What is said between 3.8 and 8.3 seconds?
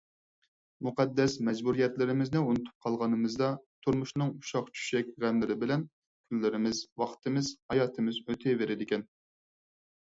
تۇرمۇشنىڭ ئۇششاق-چۈششەك غەملىرى بىلەن كۈنلىرىمىز، ۋاقتىمىز، ھاياتىمىز